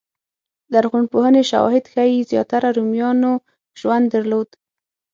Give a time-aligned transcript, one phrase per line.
[0.73, 3.33] لرغونپوهنې شواهد ښيي زیاتره رومیانو
[3.79, 4.49] ژوند درلود